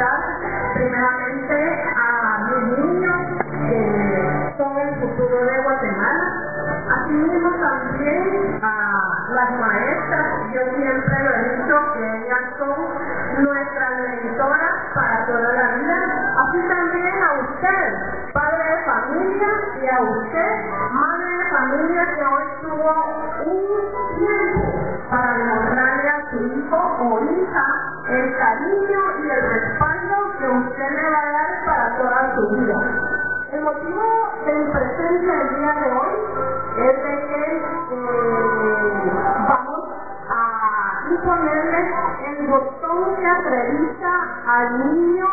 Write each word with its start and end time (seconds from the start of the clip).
Primeramente 0.00 1.84
a 1.94 2.38
mis 2.48 2.78
niños 2.78 3.20
que 3.68 4.54
son 4.56 4.78
el 4.78 4.94
futuro 4.94 5.44
de 5.44 5.58
Guatemala. 5.60 6.26
Asimismo 6.88 7.50
también 7.60 8.58
a 8.62 9.26
las 9.28 9.50
maestras. 9.60 10.26
Yo 10.54 10.60
siempre 10.74 11.22
lo 11.22 11.30
he 11.34 11.42
dicho 11.54 11.76
que 11.92 12.16
ellas 12.16 12.44
son 12.56 13.44
nuestras 13.44 13.90
mentoras 14.00 14.72
para 14.94 15.26
toda 15.26 15.52
la 15.52 15.68
vida. 15.76 15.96
Así 16.48 16.58
también 16.66 17.22
a 17.22 17.32
usted, 17.40 18.32
padre 18.32 18.64
de 18.64 18.84
familia, 18.84 19.48
y 19.82 19.86
a 19.86 20.00
usted, 20.00 20.50
madre 20.92 21.28
de 21.28 21.50
familia, 21.50 22.06
que 22.16 22.24
hoy 22.24 22.44
tuvo 22.62 23.09
a 41.10 41.14
imponerle 41.14 41.90
el 42.28 42.46
botón 42.46 43.16
que 43.16 43.26
acredita 43.26 44.10
al 44.46 44.94
niño 44.94 45.26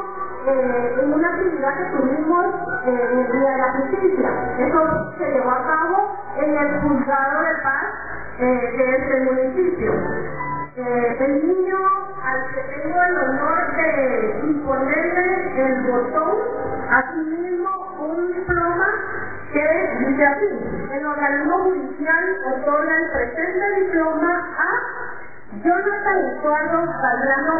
eh, 0.47 0.99
en 1.01 1.13
una 1.13 1.27
actividad 1.29 1.77
que 1.77 1.97
tuvimos 1.97 2.45
eh, 2.85 3.09
en 3.11 3.19
el 3.19 3.31
Día 3.31 3.51
de 3.51 3.57
la 3.57 3.71
Justicia. 3.73 4.29
Eso 4.59 5.13
se 5.17 5.31
llevó 5.31 5.51
a 5.51 5.67
cabo 5.67 6.17
en 6.37 6.57
el 6.57 6.81
juzgado 6.81 7.41
de 7.43 7.53
paz 7.61 7.83
eh, 8.39 8.73
de 8.77 8.97
este 8.97 9.21
municipio. 9.21 9.93
Eh, 10.77 11.17
el 11.19 11.47
niño 11.47 11.77
al 12.23 12.53
que 12.53 12.61
tengo 12.61 13.01
el 13.01 13.17
honor 13.17 13.75
de 13.75 14.41
imponerle 14.43 15.65
el 15.65 15.91
botón, 15.91 16.37
asimismo 16.91 17.69
un 17.99 18.27
diploma 18.27 18.87
que 19.51 20.05
dice 20.05 20.25
así, 20.25 20.45
el 20.93 21.05
organismo 21.05 21.57
judicial 21.63 22.37
otorga 22.53 22.95
el 22.95 23.11
presente 23.11 23.81
diploma 23.81 24.36
Jonathan 25.67 26.19
Eduardo 26.39 26.79
Salgado 27.01 27.59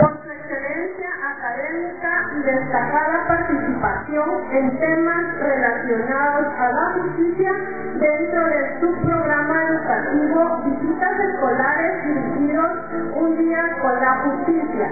por 0.00 0.18
su 0.24 0.30
excelencia 0.32 1.08
académica 1.30 2.10
y 2.34 2.42
destacada 2.42 3.28
participación 3.28 4.28
en 4.50 4.78
temas 4.80 5.38
relacionados 5.38 6.46
a 6.58 6.72
la 6.72 6.94
justicia 6.94 7.52
dentro 7.94 8.44
del 8.44 8.80
subprograma 8.80 9.62
educativo 9.68 10.62
Visitas 10.64 11.20
Escolares 11.20 12.04
dirigidos 12.04 12.72
un 13.14 13.38
día 13.38 13.62
con 13.80 14.00
la 14.00 14.14
justicia. 14.24 14.90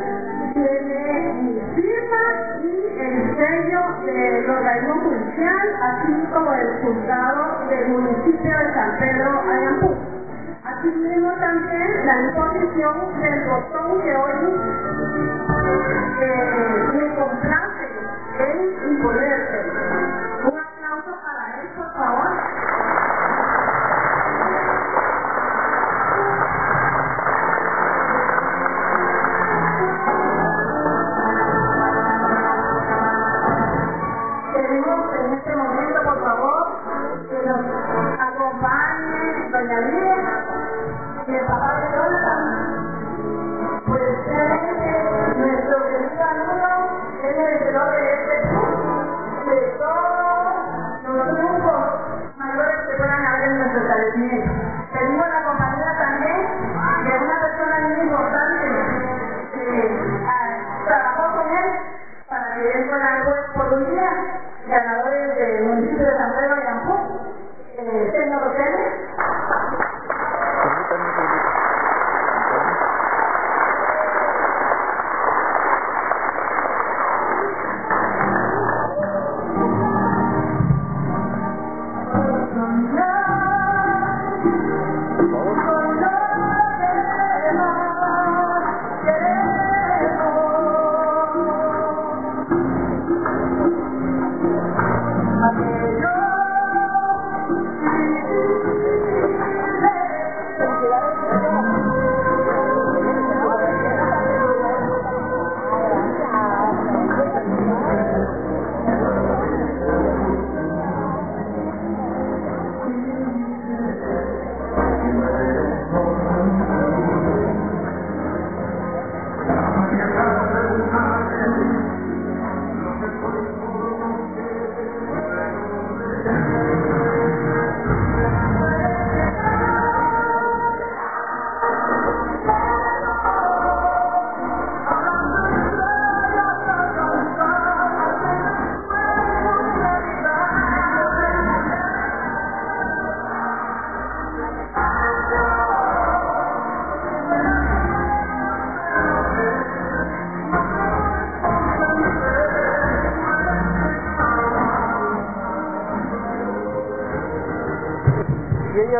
Tiene 0.54 1.32
mi 1.42 1.60
firma 1.74 2.22
y 2.62 2.74
el 3.00 3.36
sello 3.36 3.80
del 4.06 4.50
organismo 4.50 4.94
judicial, 5.00 5.66
así 5.82 6.12
como 6.32 6.50
del 6.52 6.68
juzgado 6.80 7.68
del 7.68 7.88
municipio 7.88 8.56
de 8.56 8.72
San 8.72 8.98
Pedro. 8.98 9.33
Asimismo 10.84 11.32
también 11.40 12.06
la 12.06 12.14
imposición 12.20 13.22
del 13.22 13.44
botón 13.48 14.02
que 14.02 14.16
hoy 14.16 14.60
me 16.92 17.16
complace 17.16 17.88
en 18.38 18.90
imponerse. 18.92 19.72
Un 20.44 20.58
aplauso 20.58 21.18
para 21.24 21.62
él, 21.62 21.68
por 21.76 21.92
favor. 21.94 22.30
Queremos 34.52 35.14
en 35.16 35.34
este 35.34 35.56
momento, 35.56 36.02
por 36.04 36.20
favor, 36.22 36.66
que 37.30 37.42
nos 37.48 37.66
acompañe 38.20 39.50
doña 39.52 39.80
Lidia 39.80 40.44
Pues 41.26 41.40
Y 95.44 95.46
ella 95.46 96.33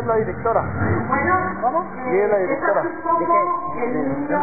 es 0.04 0.08
la 0.08 0.16
directora. 0.16 0.62
Bueno, 1.08 1.34
¿Cómo? 1.62 1.84
Y 2.04 2.14
ella 2.14 2.24
es 2.24 2.30
la 2.30 2.38
eh, 2.38 2.42
directora. 2.42 2.80
así 2.80 2.88
como 3.02 3.18
el 3.80 3.94
niño 3.94 4.40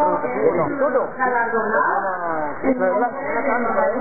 galardonado 1.18 1.92
en 2.64 2.80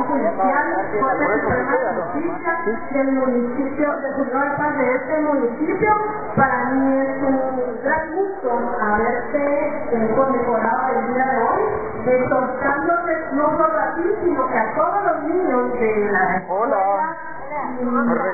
Judicial 0.00 0.70
por 1.00 1.14
la 1.20 1.26
Suprema 1.40 1.76
Justicia 1.96 2.52
del 2.92 3.12
municipio 3.12 3.88
de 3.92 4.08
de 4.10 4.50
Paz 4.56 4.78
de 4.78 4.94
este 4.94 5.20
municipio. 5.20 5.92
Para 6.36 6.64
mí 6.70 7.00
es 7.00 7.22
un 7.22 7.38
gran 7.84 8.14
gusto 8.14 8.50
haberte 8.80 9.68
eh, 9.92 10.14
condecorado 10.16 10.98
el 10.98 11.14
día 11.14 11.26
de 11.26 11.38
hoy, 11.42 11.62
exhortándote 12.06 13.12
no 13.32 13.50
solo 13.50 13.78
a 13.78 13.94
ti, 13.94 14.04
sino 14.24 14.48
que 14.48 14.58
a 14.58 14.74
todos 14.74 15.04
los 15.04 15.22
niños 15.24 15.72
de 15.74 16.10
la. 16.10 16.42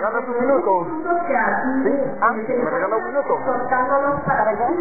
¿Me 0.06 0.12
regalas 0.12 0.28
un 0.28 0.38
minuto? 0.38 0.86
Sí. 1.82 1.92
Ah, 2.20 2.30
¿me 2.30 2.70
regala 2.70 2.96
un 2.96 3.04
minuto? 3.06 3.38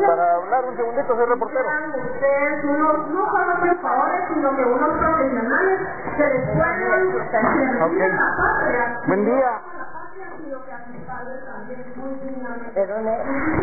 Para 0.06 0.36
hablar 0.36 0.66
un 0.66 0.76
segundito, 0.78 1.16
soy 1.16 1.26
reportero. 1.26 1.66
ustedes 2.14 2.64
unos, 2.66 3.10
no 3.10 3.26
solo 3.32 3.54
triunfadores, 3.60 4.22
sino 4.28 4.56
que 4.56 4.64
unos 4.66 5.00
profesionales 5.00 5.80
la 8.16 8.36
patria, 8.38 9.00
Buen 9.08 9.26
día. 9.26 9.62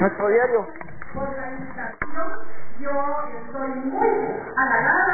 Nuestro 0.00 0.28
diario. 0.28 0.66
por 1.14 1.28
la 1.36 1.50
invitación. 1.52 2.28
Yo 2.80 2.90
estoy 3.38 3.68
muy 3.68 4.08
halagada, 4.56 5.11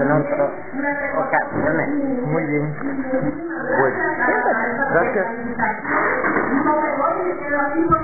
en 0.00 0.12
otras 0.12 0.50
ocasiones. 1.16 1.88
Muy 2.26 2.46
bien. 2.46 2.74
Bueno, 3.78 3.96
gracias. 4.92 5.26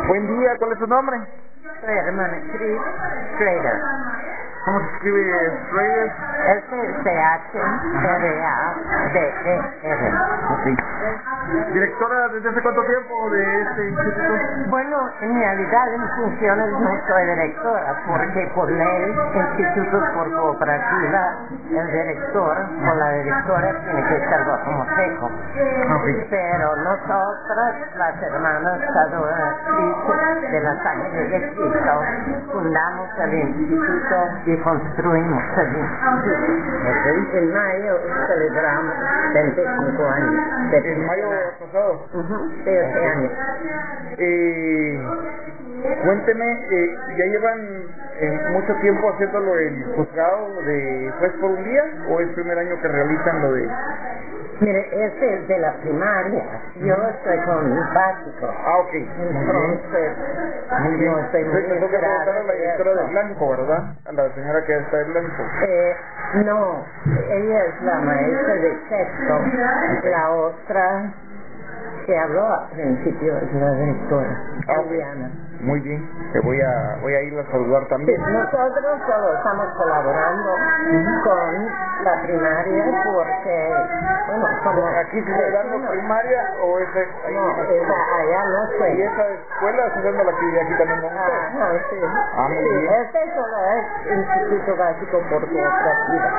Buen 0.09 0.27
día, 0.39 0.57
¿cuál 0.59 0.73
es 0.73 0.79
su 0.79 0.87
nombre? 0.87 1.17
Hermana 1.87 2.39
Chris 2.53 2.81
Schrader. 3.37 3.83
¿Cómo 4.65 4.81
se 4.81 4.87
escribe 4.95 5.21
Schrader? 5.69 6.13
S-C-H-R-A-D-E-R. 6.45 7.33
Directora, 11.73 12.29
¿desde 12.29 12.49
hace 12.49 12.63
cuánto 12.63 12.83
tiempo 12.85 13.31
de 13.31 13.63
este 13.63 13.89
instituto? 13.89 14.35
Bueno, 14.69 15.11
en 15.21 15.35
realidad 15.35 15.95
en 15.95 16.09
funciones 16.17 16.71
no 16.73 16.91
soy 17.07 17.27
directora, 17.27 18.03
porque 18.07 18.51
por 18.55 18.71
ley, 18.71 19.15
institutos 19.35 20.09
por 20.15 20.33
cooperativa, 20.33 21.37
el 21.71 21.87
director 21.87 22.57
o 22.91 22.95
la 22.95 23.11
directora 23.13 23.81
tiene 23.85 24.03
que 24.09 24.17
estar 24.17 24.47
bajo 24.47 24.71
Moseco. 24.71 25.27
Ok. 25.27 26.07
Pero 26.31 26.77
nosotras, 26.77 27.75
las 27.97 28.23
hermanas 28.23 28.81
Sadora 28.95 29.57
Cris 29.67 30.51
de 30.51 30.61
la 30.61 30.83
Sangre 30.83 31.29
de 31.29 31.51
Cristo, 31.51 32.03
fundamos 32.53 33.09
el 33.19 33.35
instituto 33.35 34.17
y 34.47 34.54
construimos 34.63 35.43
el 35.59 35.77
instituto. 35.77 36.35
En 37.35 37.53
mayo 37.53 37.99
celebramos 38.29 38.95
25 39.35 40.05
años 40.05 40.45
En 40.73 41.07
mayo 41.07 41.29
pasado. 41.61 42.07
Ujú, 42.13 42.49
de 42.65 42.89
ese 42.91 43.07
año. 43.07 43.31
Eh, 44.19 45.03
cuénteme, 46.05 46.67
eh, 46.71 46.97
¿ya 47.17 47.25
llevan 47.27 47.59
eh, 48.21 48.41
mucho 48.53 48.75
tiempo 48.81 49.13
haciéndolo 49.13 49.59
en 49.59 49.83
juzgado 49.95 50.63
de 50.63 51.13
juez 51.19 51.33
por 51.41 51.51
un 51.51 51.65
día 51.65 51.85
o 52.09 52.21
es 52.21 52.29
primer 52.31 52.59
año 52.59 52.81
que 52.81 52.89
realizan 52.89 53.43
lo 53.43 53.53
de... 53.53 53.69
Mire, 54.61 55.07
ese 55.07 55.35
es 55.35 55.49
de 55.49 55.59
la 55.59 55.73
primaria. 55.83 56.45
Yo 56.77 56.95
estoy 56.95 57.39
con 57.45 57.79
básico. 57.95 58.47
Ah, 58.65 58.77
ok. 58.79 58.95
Entonces, 58.95 60.17
Muy 60.81 60.97
bien. 60.97 61.13
no 61.13 61.19
estoy 61.21 61.45
muy 61.45 61.63
tengo 61.65 61.89
que 61.91 61.99
preguntar 61.99 62.29
a 62.29 62.33
la 62.33 62.41
enterada 62.41 62.53
de 62.53 62.59
directora 62.61 62.91
de 62.95 63.01
eso. 63.03 63.11
Blanco, 63.11 63.51
¿verdad? 63.51 63.83
A 64.07 64.13
la 64.13 64.35
señora 64.35 64.65
que 64.65 64.77
está 64.77 64.97
de 64.99 65.05
Blanco. 65.05 65.43
Eh, 65.67 65.97
no, 66.45 66.85
ella 67.31 67.65
es 67.65 67.83
la 67.83 67.95
maestra 68.01 68.55
de 68.55 68.79
sexto. 68.89 69.41
La 70.09 70.31
otra 70.31 71.13
que 72.07 72.19
habló 72.19 72.47
al 72.47 72.69
principio 72.71 73.37
es 73.39 73.53
la 73.55 73.71
directora, 73.73 74.41
Ah, 74.69 74.75
Juliana. 74.87 75.31
Muy 75.65 75.81
bien. 75.81 76.01
Te 76.33 76.41
voy 76.41 76.61
a, 76.61 76.99
voy 77.01 77.15
a 77.15 77.23
ir 77.23 77.39
a 77.39 77.45
saludar 77.51 77.87
también. 77.89 78.21
Nosotros 78.21 79.01
solo 79.07 79.35
estamos 79.35 79.67
colaborando 79.77 80.57
con 81.25 81.65
la 82.05 82.23
primaria 82.23 82.85
porque, 83.05 83.73
bueno, 84.29 84.47
como 84.63 84.85
¿Aquí 84.95 85.23
se 85.23 85.31
está 85.33 85.51
dando 85.51 85.89
primaria 85.91 86.53
o 86.63 86.79
es 86.79 86.89
ahí? 86.97 87.35
No, 87.35 87.51
esa, 87.51 87.95
allá 88.21 88.45
no 88.45 88.65
¿Y 88.65 88.79
sé. 88.97 89.05
esa 89.05 89.29
escuela 89.29 89.87
está 89.87 90.01
dando 90.03 90.25
la 90.25 90.31
actividad 90.33 90.63
aquí 90.65 90.75
también 90.79 91.01
con 91.01 91.13
ustedes? 91.15 91.45
Ajá, 91.55 91.73
sí. 91.91 91.97
Ah, 92.37 92.49
muy 92.49 92.57
sí, 92.65 92.69
bien. 92.69 92.93
este 93.01 93.21
solo 93.35 93.57
es 93.75 93.85
Instituto 94.19 94.77
Básico 94.77 95.19
por 95.31 95.41
Cooperativa. 95.49 96.31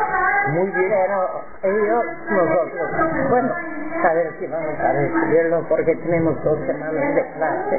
Muy 0.49 0.69
bien. 0.69 0.89
Pero 0.91 1.41
ellos, 1.63 2.05
nosotros, 2.29 2.91
bueno, 3.29 3.53
a 4.03 4.13
ver 4.13 4.33
si 4.39 4.47
vamos 4.47 4.79
a 4.79 4.91
recibirlo 4.91 5.63
porque 5.67 5.95
tenemos 5.95 6.43
dos 6.43 6.59
semanas 6.67 7.15
de 7.15 7.25
clase 7.33 7.77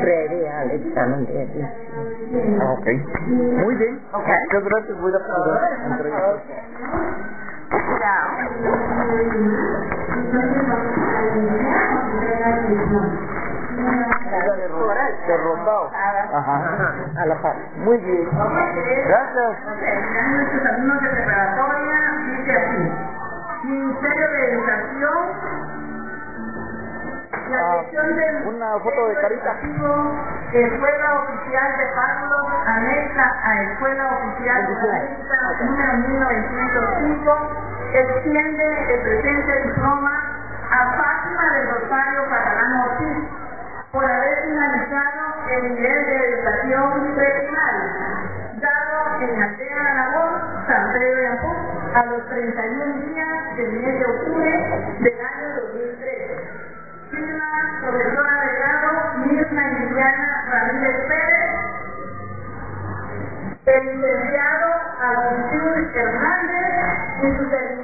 previa 0.00 0.35
al 0.35 0.35
examen 0.76 1.26
de 1.26 1.42
admisión. 1.42 2.60
Ah, 2.60 2.72
ok. 2.78 2.86
Muy 3.28 3.74
bien. 3.76 4.00
Muchas 4.12 4.64
gracias. 4.64 5.00
Voy 5.00 5.12
a 5.14 5.18
poder 5.18 5.78
entregar. 5.90 6.42
De 15.26 15.36
Rondao. 15.36 15.90
Ajá. 16.32 16.94
A 17.16 17.26
la 17.26 17.34
par. 17.42 17.56
Muy 17.78 17.98
bien. 17.98 18.28
Gracias. 19.08 19.56
Nuestros 20.30 20.66
alumnos 20.66 21.02
de 21.02 21.08
preparatoria 21.08 22.00
dice 22.36 22.52
así. 22.52 22.92
Ministerio 23.64 24.28
de 24.30 24.52
Educación. 24.52 25.26
La 27.50 27.58
Ah, 27.58 27.84
una 28.46 28.78
foto 28.80 29.08
de 29.08 29.14
carita. 29.16 29.56
Escuela 30.52 31.14
Oficial 31.22 31.76
de 31.76 31.86
Pablos, 31.96 32.46
anexa 32.66 33.34
a 33.42 33.62
Escuela 33.62 34.06
Oficial 34.06 34.66
de 34.66 34.88
América, 34.88 35.38
número 35.60 35.92
1905, 36.08 37.38
extiende 37.92 38.94
el 38.94 39.00
presente 39.00 39.62
diploma 39.64 40.12
a 40.70 40.78
Fátima 40.96 41.50
del 41.50 41.68
Rosario 41.70 42.28
Catalán 42.30 42.80
Ortiz 42.80 43.28
por 43.90 44.04
haber 44.04 44.42
finalizado 44.44 45.22
el 45.50 45.74
nivel 45.74 46.06
de 46.06 46.28
educación 46.28 47.14
preprimaria, 47.16 47.92
dado 48.60 49.22
en 49.22 49.42
Aldea 49.42 49.92
Aragón, 49.92 50.32
San 50.66 50.92
Pedro 50.92 51.16
de 51.16 51.26
Ampú, 51.28 51.52
a 51.94 52.04
los 52.06 52.28
31 52.28 52.94
días 53.06 53.56
del 53.56 53.72
mes 53.72 53.98
de 53.98 54.04
octubre 54.06 54.96
del 55.00 55.20
año 55.20 55.35
el 63.76 63.84
licenciado 63.84 64.68
Agustín 65.00 65.90
Hernández 65.94 66.72
y 67.22 67.36
su 67.36 67.50
servidora 67.50 67.75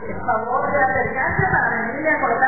Por 0.00 0.26
favor 0.26 0.72
de 0.72 0.78
acercarse 0.78 1.44
para 1.52 1.70
venir 1.82 2.08
a 2.08 2.20
colocar 2.20 2.47